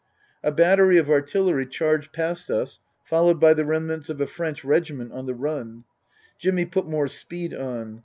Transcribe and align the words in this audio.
A 0.41 0.51
battery 0.51 0.97
of 0.97 1.11
artillery 1.11 1.67
charged 1.67 2.11
past 2.11 2.49
us, 2.49 2.79
followed 3.03 3.39
by 3.39 3.53
the 3.53 3.65
remnants 3.65 4.09
of 4.09 4.19
a 4.19 4.25
French 4.25 4.65
regiment 4.65 5.11
on 5.13 5.27
the 5.27 5.35
run. 5.35 5.83
Jimmy 6.39 6.65
put 6.65 6.87
more 6.87 7.07
speed 7.07 7.53
on. 7.53 7.99